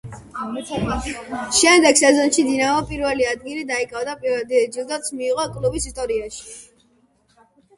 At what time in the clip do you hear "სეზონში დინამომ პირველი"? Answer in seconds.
1.99-3.27